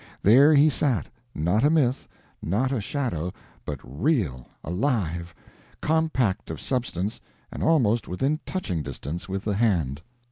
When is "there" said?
0.23-0.55